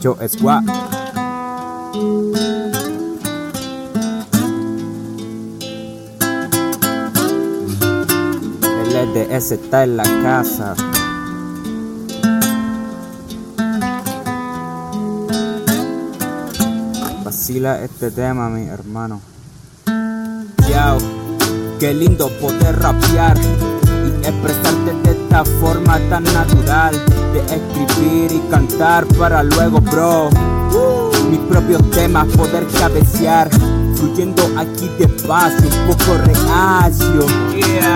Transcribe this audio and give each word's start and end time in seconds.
Yo 0.00 0.16
Squad. 0.26 0.64
El 8.80 9.28
LDS 9.28 9.52
está 9.52 9.84
en 9.84 9.98
la 9.98 10.04
casa. 10.04 10.74
Vacila 17.22 17.82
este 17.82 18.10
tema, 18.10 18.48
mi 18.48 18.68
hermano. 18.68 19.20
Yao, 20.70 20.96
qué 21.78 21.92
lindo 21.92 22.30
poder 22.40 22.78
rapear 22.78 23.36
expresarte 24.30 24.92
de 25.02 25.10
esta 25.10 25.44
forma 25.60 25.98
tan 26.08 26.24
natural. 26.24 26.94
De 27.32 27.40
escribir 27.40 28.32
y 28.32 28.40
cantar 28.50 29.06
para 29.18 29.42
luego, 29.42 29.80
bro. 29.80 30.30
Mis 31.30 31.40
propios 31.40 31.82
temas 31.90 32.26
poder 32.36 32.66
cabecear. 32.78 33.50
Fluyendo 33.94 34.42
aquí 34.56 34.90
despacio, 34.98 35.68
un 35.68 35.94
poco 35.94 36.16
reacio. 36.24 37.26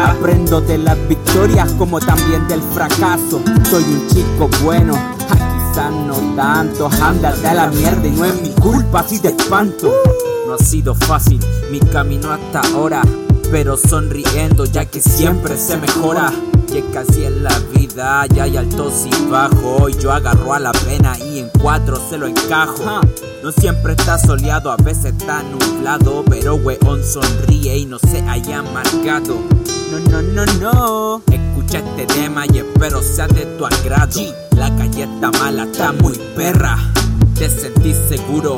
Aprendo 0.04 0.60
de 0.60 0.78
las 0.78 0.98
victorias 1.08 1.72
como 1.72 1.98
también 1.98 2.46
del 2.46 2.62
fracaso. 2.62 3.40
Soy 3.70 3.84
un 3.84 4.06
chico 4.08 4.50
bueno, 4.62 4.94
quizás 5.18 5.92
no 5.92 6.16
tanto. 6.36 6.90
Ándate 7.02 7.48
a 7.48 7.54
la 7.54 7.66
mierda 7.68 8.06
y 8.06 8.10
no 8.10 8.24
es 8.24 8.40
mi 8.42 8.50
culpa 8.50 9.02
si 9.06 9.18
te 9.18 9.28
espanto. 9.28 9.90
No 10.46 10.54
ha 10.54 10.58
sido 10.58 10.94
fácil 10.94 11.40
mi 11.70 11.80
camino 11.80 12.30
hasta 12.30 12.60
ahora, 12.74 13.02
pero 13.54 13.76
sonriendo 13.76 14.64
ya 14.64 14.84
que 14.84 15.00
siempre 15.00 15.56
se 15.56 15.76
mejora. 15.76 16.32
Es 16.74 16.82
casi 16.92 17.22
en 17.24 17.44
la 17.44 17.56
vida 17.72 18.26
ya 18.34 18.42
hay 18.42 18.56
altos 18.56 19.06
y 19.06 19.30
bajos. 19.30 19.92
Y 19.92 20.02
yo 20.02 20.10
agarro 20.10 20.54
a 20.54 20.58
la 20.58 20.72
pena 20.72 21.16
y 21.20 21.38
en 21.38 21.50
cuatro 21.62 22.02
se 22.10 22.18
lo 22.18 22.26
encajo. 22.26 22.82
No 23.44 23.52
siempre 23.52 23.92
está 23.92 24.18
soleado, 24.18 24.72
a 24.72 24.76
veces 24.76 25.14
está 25.16 25.44
nublado. 25.44 26.24
Pero 26.28 26.56
weón 26.56 27.04
sonríe 27.04 27.78
y 27.78 27.86
no 27.86 28.00
se 28.00 28.22
haya 28.22 28.60
marcado. 28.60 29.36
No, 29.92 30.00
no, 30.10 30.20
no, 30.20 30.44
no. 30.60 31.22
Escucha 31.30 31.78
este 31.78 32.06
tema 32.06 32.46
y 32.52 32.58
espero 32.58 33.04
sea 33.04 33.28
de 33.28 33.46
tu 33.56 33.66
agrado. 33.66 34.20
La 34.56 34.74
calle 34.74 35.04
está 35.04 35.30
mala, 35.30 35.62
está 35.62 35.92
muy 35.92 36.18
perra. 36.34 36.76
Te 37.38 37.48
sentís 37.48 37.98
seguro, 38.08 38.56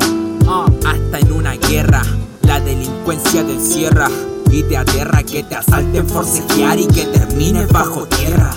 hasta 0.83 1.19
en 1.19 1.31
una 1.33 1.53
guerra. 1.53 2.01
La 2.41 2.59
delincuencia 2.59 3.45
te 3.45 3.53
encierra 3.53 4.09
y 4.51 4.63
te 4.63 4.77
aterra 4.77 5.23
que 5.23 5.43
te 5.43 5.55
asalten 5.55 6.07
forcejear 6.07 6.79
y 6.79 6.87
que 6.87 7.05
termines 7.05 7.67
bajo 7.71 8.05
tierra. 8.05 8.53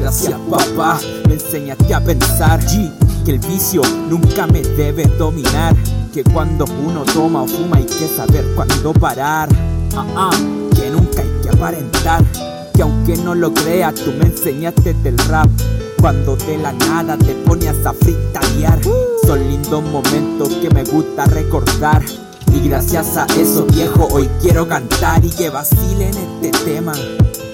Gracias 0.00 0.38
papá, 0.50 0.98
me 1.28 1.34
enseñaste 1.34 1.94
a 1.94 2.00
pensar 2.00 2.60
que 3.24 3.30
el 3.30 3.38
vicio 3.38 3.82
nunca 4.08 4.46
me 4.46 4.62
debe 4.62 5.04
dominar. 5.18 5.74
Que 6.12 6.24
cuando 6.24 6.66
uno 6.84 7.04
toma 7.04 7.42
o 7.42 7.46
fuma 7.46 7.76
hay 7.76 7.86
que 7.86 8.08
saber 8.08 8.44
cuándo 8.54 8.92
parar. 8.92 9.48
Ah, 9.94 10.04
ah, 10.16 10.30
que 10.74 10.90
nunca 10.90 11.22
hay 11.22 11.30
que 11.42 11.48
aparentar. 11.50 12.22
Que 12.74 12.82
aunque 12.82 13.16
no 13.16 13.34
lo 13.34 13.54
creas, 13.54 13.94
tú 13.94 14.12
me 14.18 14.26
enseñaste 14.26 14.94
del 14.94 15.16
rap. 15.18 15.48
Cuando 16.00 16.36
de 16.36 16.58
la 16.58 16.72
nada 16.72 17.16
te 17.16 17.34
ponías 17.34 17.86
a 17.86 17.92
fritalear. 17.92 18.80
Son 19.26 19.38
lindos 19.48 19.82
momentos 19.84 20.48
que 20.60 20.68
me 20.70 20.84
gusta 20.84 21.24
recordar. 21.26 22.02
Y 22.54 22.68
gracias 22.68 23.16
a 23.16 23.26
eso 23.40 23.64
viejo 23.66 24.08
hoy 24.10 24.28
quiero 24.40 24.68
cantar 24.68 25.24
y 25.24 25.30
que 25.30 25.50
vacilen 25.50 26.12
este 26.14 26.50
tema. 26.64 26.92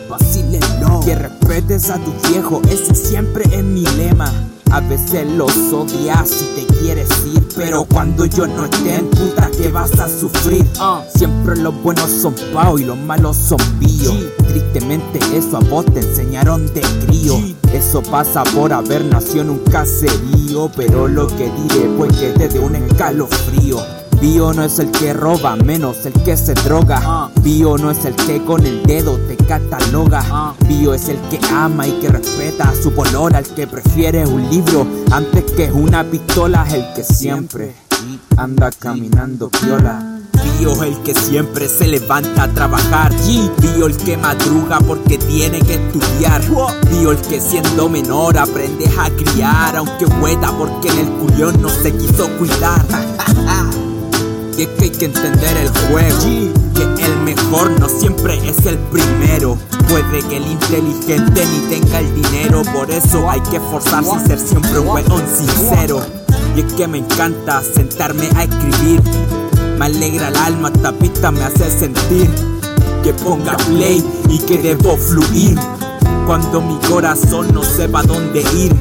Vacílenlo. 0.09 1.01
Que 1.05 1.15
respetes 1.15 1.91
a 1.91 1.99
tu 1.99 2.13
viejo, 2.29 2.61
ese 2.71 2.95
siempre 2.95 3.45
es 3.53 3.63
mi 3.63 3.85
lema. 3.97 4.33
A 4.71 4.81
veces 4.81 5.27
los 5.27 5.53
odias 5.73 6.31
y 6.43 6.61
te 6.61 6.75
quieres 6.75 7.09
ir, 7.35 7.43
pero 7.57 7.85
cuando 7.85 8.27
yo 8.27 8.47
no 8.47 8.67
esté 8.67 8.97
en 8.97 9.09
puta 9.09 9.51
que 9.51 9.69
vas 9.69 9.99
a 9.99 10.09
sufrir. 10.09 10.67
Siempre 11.15 11.57
los 11.57 11.81
buenos 11.83 12.11
son 12.11 12.35
pao 12.53 12.79
y 12.79 12.85
los 12.85 12.99
malos 12.99 13.37
son 13.37 13.59
bio. 13.79 14.13
Tristemente 14.47 15.21
eso 15.35 15.57
a 15.57 15.61
vos 15.61 15.87
te 15.87 16.01
enseñaron 16.01 16.67
de 16.75 16.83
crío. 17.07 17.39
Eso 17.73 18.03
pasa 18.03 18.45
por 18.45 18.73
haber 18.73 19.05
nacido 19.07 19.43
en 19.43 19.51
un 19.51 19.59
caserío, 19.61 20.71
pero 20.77 21.09
lo 21.09 21.29
que 21.29 21.51
diré 21.51 21.91
fue 21.97 22.09
que 22.09 22.33
te 22.37 22.49
dé 22.49 22.59
un 22.59 22.77
escalofrío. 22.77 23.79
Bio 24.21 24.53
no 24.53 24.65
es 24.65 24.81
el 24.81 24.91
que 24.91 25.13
roba, 25.13 25.55
menos 25.55 26.05
el 26.05 26.13
que 26.25 26.37
se 26.37 26.55
droga. 26.55 27.31
Bio 27.41 27.79
no 27.79 27.93
es 27.93 28.05
el 28.05 28.17
que 28.17 28.45
con 28.45 28.67
el 28.67 28.83
dedo 28.83 29.17
te 29.17 29.37
cataloga. 29.37 30.55
Bio 30.67 30.93
es 30.93 31.09
el 31.09 31.19
que 31.31 31.39
ama 31.53 31.87
y 31.87 31.93
que 32.01 32.09
respeta 32.09 32.71
a 32.71 32.75
su 32.75 32.93
polola, 32.93 33.39
el 33.39 33.47
que 33.47 33.69
prefiere 33.69 34.27
un 34.27 34.51
libro 34.51 34.85
antes 35.13 35.45
que 35.53 35.71
una 35.71 36.03
pistola, 36.03 36.67
el 36.69 36.93
que 36.95 37.05
siempre 37.05 37.77
anda 38.37 38.73
caminando 38.73 39.51
piola. 39.51 40.19
Bio 40.59 40.83
el 40.83 41.01
que 41.03 41.15
siempre 41.15 41.69
se 41.69 41.87
levanta 41.87 42.45
a 42.45 42.49
trabajar. 42.49 43.13
Bio 43.61 43.87
el 43.87 43.97
que 43.97 44.17
madruga 44.17 44.81
porque 44.81 45.19
tiene 45.19 45.61
que 45.61 45.75
estudiar. 45.75 46.43
Bio 46.91 47.13
el 47.13 47.19
que 47.19 47.41
siendo 47.41 47.89
menor 47.89 48.37
aprendes 48.37 48.91
a 48.99 49.11
criar, 49.11 49.77
aunque 49.77 50.07
hueta 50.07 50.51
porque 50.59 50.89
en 50.89 50.99
el 50.99 51.09
culión 51.09 51.63
no 51.63 51.69
se 51.69 51.93
quiso 51.93 52.29
cuidar. 52.37 52.85
Y 54.59 54.63
es 54.63 54.69
que 54.71 54.85
hay 54.87 54.91
que 54.91 55.05
entender 55.05 55.57
el 55.57 55.69
juego. 55.69 56.53
Que 56.75 57.05
el 57.05 57.17
mejor 57.21 57.79
no 57.79 57.89
siempre 57.89 58.37
es 58.49 58.67
el 58.67 58.77
primero. 58.77 59.57
Puede 59.89 60.21
que 60.29 60.37
el 60.37 60.47
inteligente 60.49 61.47
ni 61.47 61.77
tenga 61.77 62.01
el 62.01 62.13
dinero. 62.13 62.63
Por 62.75 62.91
eso 62.91 63.31
hay 63.31 63.41
que 63.43 63.59
esforzarse 63.59 64.11
y 64.17 64.27
ser 64.27 64.39
siempre 64.41 64.81
un 64.81 64.89
weón 64.89 65.23
sincero. 65.29 66.05
Y 66.57 66.61
es 66.63 66.73
que 66.73 66.89
me 66.89 66.99
encanta 66.99 67.63
sentarme 67.63 68.29
a 68.35 68.45
escribir. 68.45 69.01
Me 69.79 69.87
alegra 69.87 70.27
el 70.27 70.37
alma, 70.37 70.73
esta 70.75 70.91
pista 70.91 71.31
me 71.31 71.45
hace 71.45 71.71
sentir. 71.71 72.29
Que 73.05 73.15
ponga 73.15 73.57
play 73.59 74.05
y 74.29 74.41
que 74.41 74.59
debo 74.59 74.97
fluir. 74.97 75.57
Cuando 76.27 76.61
mi 76.61 76.77
corazón 76.89 77.55
no 77.55 77.63
sepa 77.63 78.03
dónde 78.03 78.41
ir. 78.57 78.75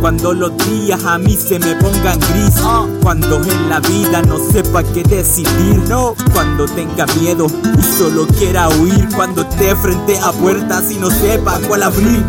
Cuando 0.00 0.32
los 0.32 0.56
días 0.66 1.04
a 1.04 1.18
mí 1.18 1.36
se 1.36 1.58
me 1.58 1.74
pongan 1.76 2.18
gris. 2.18 2.54
Cuando 3.02 3.36
en 3.36 3.68
la 3.68 3.80
vida 3.80 4.22
no 4.22 4.38
sepa 4.38 4.82
qué 4.82 5.02
decidir. 5.02 5.78
No. 5.88 6.14
Cuando 6.32 6.66
tenga 6.66 7.06
miedo 7.20 7.46
y 7.78 7.82
solo 7.82 8.26
quiera 8.26 8.68
huir. 8.68 9.08
Cuando 9.14 9.42
esté 9.42 9.76
frente 9.76 10.18
a 10.18 10.32
puertas 10.32 10.90
y 10.90 10.96
no 10.96 11.10
sepa 11.10 11.58
cuál 11.68 11.82
abrir. 11.82 12.24